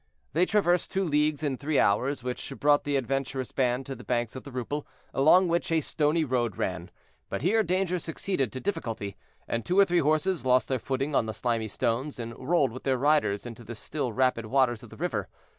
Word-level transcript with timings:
They 0.33 0.47
traversed 0.47 0.89
two 0.89 1.03
leagues 1.03 1.43
in 1.43 1.57
three 1.57 1.77
hours, 1.77 2.23
which 2.23 2.51
brought 2.59 2.85
the 2.85 2.95
adventurous 2.95 3.51
band 3.51 3.85
to 3.85 3.93
the 3.93 4.03
banks 4.03 4.35
of 4.35 4.43
the 4.43 4.49
Rupel, 4.51 4.83
along 5.13 5.47
which 5.47 5.71
a 5.71 5.79
stony 5.79 6.23
road 6.23 6.57
ran; 6.57 6.89
but 7.29 7.43
here 7.43 7.61
danger 7.61 7.99
succeeded 7.99 8.51
to 8.51 8.59
difficulty, 8.59 9.15
and 9.47 9.63
two 9.63 9.77
or 9.77 9.85
three 9.85 9.99
horses 9.99 10.43
lost 10.43 10.69
their 10.69 10.79
footing 10.79 11.13
on 11.13 11.27
the 11.27 11.35
slimy 11.35 11.67
stones, 11.67 12.17
and 12.19 12.33
rolled 12.35 12.71
with 12.71 12.81
their 12.81 12.97
riders 12.97 13.45
into 13.45 13.63
the 13.63 13.75
still 13.75 14.11
rapid 14.11 14.47
waters 14.47 14.81
of 14.81 14.89
the 14.89 14.97
river. 14.97 15.29